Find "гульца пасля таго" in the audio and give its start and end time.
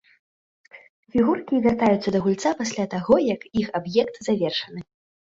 2.25-3.23